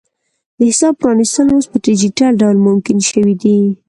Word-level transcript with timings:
د 0.57 0.59
حساب 0.69 0.93
پرانیستل 1.01 1.47
اوس 1.51 1.65
په 1.71 1.77
ډیجیټل 1.87 2.31
ډول 2.41 2.57
ممکن 2.67 2.97
شوي 3.09 3.35
دي. 3.43 3.57